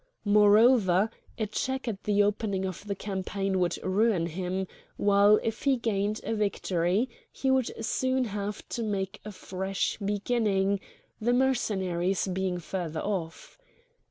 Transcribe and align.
Moreover, 0.25 1.11
a 1.37 1.45
check 1.45 1.87
at 1.87 2.05
the 2.05 2.23
opening 2.23 2.65
of 2.65 2.87
the 2.87 2.95
campaign 2.95 3.59
would 3.59 3.77
ruin 3.83 4.25
him, 4.25 4.65
while 4.97 5.39
if 5.43 5.61
he 5.61 5.77
gained 5.77 6.21
a 6.23 6.33
victory 6.33 7.07
he 7.31 7.51
would 7.51 7.85
soon 7.85 8.23
have 8.23 8.67
to 8.69 8.81
make 8.81 9.19
a 9.23 9.31
fresh 9.31 9.99
beginning, 9.99 10.79
the 11.19 11.33
Mercenaries 11.33 12.27
being 12.27 12.57
further 12.57 13.01
off. 13.01 13.59